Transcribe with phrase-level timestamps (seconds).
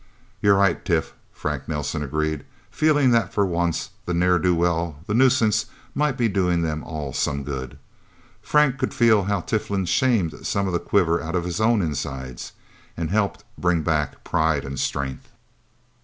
[0.41, 5.13] "You're right, Tif," Frank Nelsen agreed, feeling that for once the ne'er do well the
[5.13, 7.77] nuisance might be doing them all some good.
[8.41, 12.53] Frank could feel how Tiflin shamed some of the quiver out of his own insides,
[12.97, 15.27] and helped bring back pride and strength.